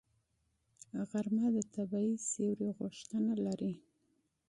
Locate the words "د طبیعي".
1.55-2.15